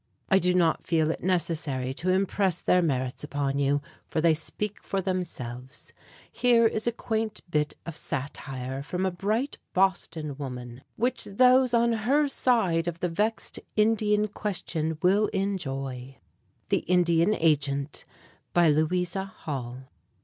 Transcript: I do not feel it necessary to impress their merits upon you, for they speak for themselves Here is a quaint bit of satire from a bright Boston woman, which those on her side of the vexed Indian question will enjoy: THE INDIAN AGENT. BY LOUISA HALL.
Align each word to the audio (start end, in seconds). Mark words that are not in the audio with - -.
I 0.29 0.39
do 0.39 0.55
not 0.55 0.81
feel 0.83 1.11
it 1.11 1.21
necessary 1.21 1.93
to 1.93 2.09
impress 2.09 2.59
their 2.59 2.81
merits 2.81 3.23
upon 3.23 3.59
you, 3.59 3.83
for 4.07 4.19
they 4.19 4.33
speak 4.33 4.81
for 4.81 4.99
themselves 4.99 5.93
Here 6.31 6.65
is 6.65 6.87
a 6.87 6.91
quaint 6.91 7.41
bit 7.51 7.75
of 7.85 7.95
satire 7.95 8.81
from 8.81 9.05
a 9.05 9.11
bright 9.11 9.59
Boston 9.73 10.35
woman, 10.37 10.81
which 10.95 11.25
those 11.25 11.75
on 11.75 11.93
her 11.93 12.27
side 12.27 12.87
of 12.87 12.99
the 12.99 13.09
vexed 13.09 13.59
Indian 13.75 14.27
question 14.27 14.97
will 15.03 15.27
enjoy: 15.27 16.17
THE 16.69 16.79
INDIAN 16.79 17.35
AGENT. 17.35 18.03
BY 18.55 18.69
LOUISA 18.71 19.25
HALL. 19.25 19.83